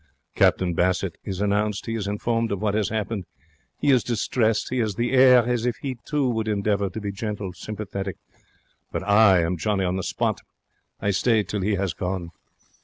[0.33, 1.85] Captain Bassett is announced.
[1.85, 3.27] He is informed of what has 'appened.
[3.77, 4.71] He is distressed.
[4.71, 8.17] He has the air as if he, too, would endeavour to be gentle, sympathetic.
[8.91, 10.41] But I am Johnny on the spot.
[10.99, 12.31] I stay till he 'as gone.